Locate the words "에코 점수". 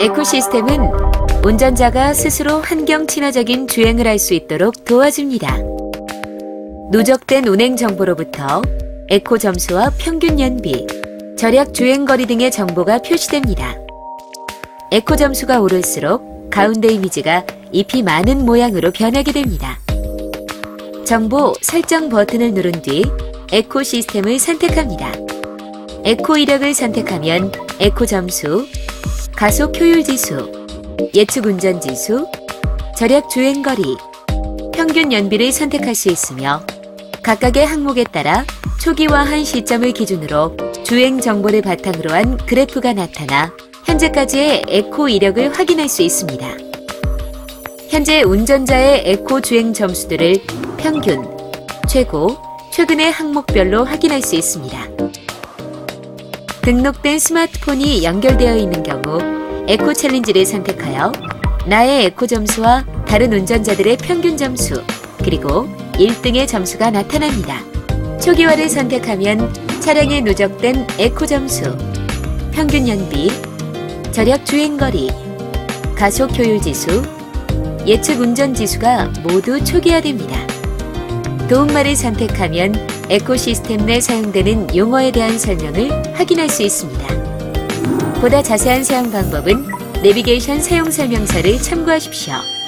27.80-28.66, 70.98-71.76